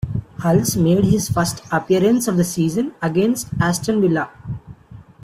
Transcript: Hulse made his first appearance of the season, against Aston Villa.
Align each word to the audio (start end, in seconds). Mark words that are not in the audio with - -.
Hulse 0.43 0.77
made 0.77 1.03
his 1.03 1.29
first 1.29 1.61
appearance 1.71 2.27
of 2.27 2.35
the 2.35 2.43
season, 2.43 2.91
against 3.03 3.49
Aston 3.61 4.01
Villa. 4.01 4.31